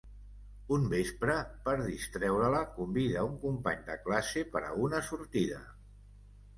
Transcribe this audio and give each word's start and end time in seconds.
Un 0.77 0.87
vespre, 0.93 1.35
per 1.67 1.75
distreure-la, 1.83 2.63
convida 2.79 3.29
un 3.31 3.39
company 3.47 3.87
de 3.93 4.01
classe 4.09 4.49
per 4.57 4.67
a 4.67 4.77
una 4.89 5.07
sortida. 5.15 5.65